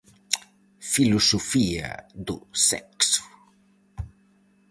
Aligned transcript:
Filosofía 0.93 1.87
do 2.27 2.35
sexo. 2.67 3.23